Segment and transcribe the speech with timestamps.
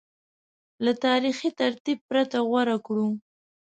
[0.83, 3.07] له تاریخي ترتیب پرته غوره کړو